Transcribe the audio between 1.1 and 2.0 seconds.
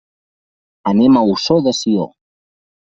a Ossó de